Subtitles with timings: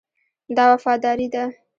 [0.55, 1.43] دا وفاداري ده.